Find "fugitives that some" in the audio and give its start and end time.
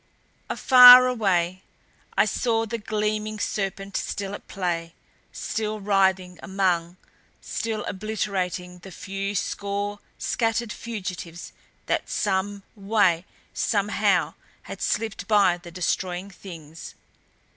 10.73-12.63